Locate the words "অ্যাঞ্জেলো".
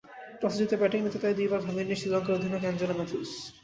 2.65-2.93